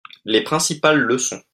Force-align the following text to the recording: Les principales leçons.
Les 0.25 0.43
principales 0.43 0.97
leçons. 0.99 1.43